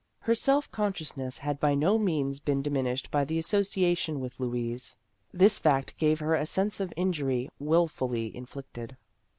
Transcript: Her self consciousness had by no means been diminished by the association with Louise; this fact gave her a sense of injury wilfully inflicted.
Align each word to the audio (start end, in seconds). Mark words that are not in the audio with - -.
Her 0.21 0.33
self 0.33 0.71
consciousness 0.71 1.37
had 1.37 1.59
by 1.59 1.75
no 1.75 1.99
means 1.99 2.39
been 2.39 2.63
diminished 2.63 3.11
by 3.11 3.23
the 3.23 3.37
association 3.37 4.19
with 4.19 4.39
Louise; 4.39 4.97
this 5.31 5.59
fact 5.59 5.95
gave 5.99 6.19
her 6.21 6.33
a 6.33 6.47
sense 6.47 6.79
of 6.79 6.91
injury 6.97 7.49
wilfully 7.59 8.35
inflicted. 8.35 8.97